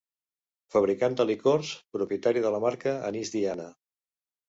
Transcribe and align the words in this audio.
Fabricant 0.75 1.17
de 1.19 1.27
licors, 1.31 1.75
propietari 1.99 2.45
de 2.49 2.57
la 2.59 2.65
marca 2.67 2.99
Anís 3.13 3.37
Diana. 3.39 3.73